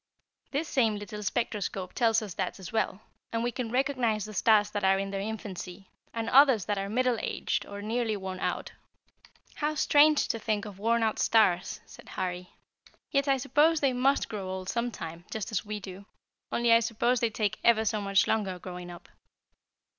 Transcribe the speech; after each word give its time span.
"This 0.49 0.67
same 0.67 0.95
little 0.95 1.21
spectroscope 1.21 1.93
tells 1.93 2.23
us 2.23 2.33
that 2.33 2.57
as 2.57 2.71
well, 2.73 3.01
and 3.31 3.43
we 3.43 3.51
can 3.51 3.69
recognize 3.69 4.25
the 4.25 4.33
stars 4.33 4.71
that 4.71 4.83
are 4.83 4.97
in 4.97 5.11
their 5.11 5.21
infancy, 5.21 5.91
and 6.11 6.27
others 6.27 6.65
that 6.65 6.79
are 6.79 6.89
middle 6.89 7.19
aged 7.19 7.67
or 7.67 7.83
nearly 7.83 8.17
worn 8.17 8.39
out." 8.39 8.71
"How 9.57 9.75
strange 9.75 10.27
to 10.29 10.39
think 10.39 10.65
of 10.65 10.79
worn 10.79 11.03
out 11.03 11.19
stars," 11.19 11.81
said 11.85 12.09
Harry; 12.09 12.49
"yet 13.11 13.27
I 13.27 13.37
suppose 13.37 13.79
they 13.79 13.93
must 13.93 14.27
grow 14.27 14.49
old 14.49 14.69
sometime, 14.69 15.23
just 15.29 15.51
as 15.51 15.63
we 15.63 15.79
do; 15.79 16.07
only 16.51 16.73
I 16.73 16.79
suppose 16.79 17.19
they 17.19 17.29
take 17.29 17.59
ever 17.63 17.85
so 17.85 18.01
much 18.01 18.25
longer 18.25 18.57
growing 18.57 18.89
up." 18.89 19.07